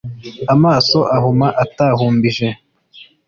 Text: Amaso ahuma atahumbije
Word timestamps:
Amaso 0.53 0.97
ahuma 1.15 1.47
atahumbije 1.63 2.47